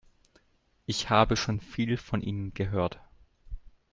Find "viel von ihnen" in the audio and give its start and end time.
1.59-2.55